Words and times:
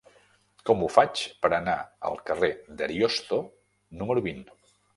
Com 0.69 0.79
ho 0.79 0.87
faig 0.93 1.21
per 1.43 1.51
anar 1.59 1.75
al 2.11 2.17
carrer 2.31 2.51
d'Ariosto 2.81 3.41
número 4.03 4.25
vint? 4.31 4.45